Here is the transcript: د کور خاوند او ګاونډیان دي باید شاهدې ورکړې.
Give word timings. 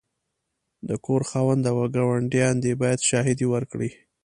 د 0.87 0.89
کور 1.05 1.21
خاوند 1.29 1.63
او 1.71 1.77
ګاونډیان 1.95 2.55
دي 2.63 2.73
باید 2.81 3.05
شاهدې 3.09 3.45
ورکړې. 3.53 3.89